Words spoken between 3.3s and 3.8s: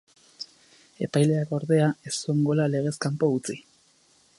utzi.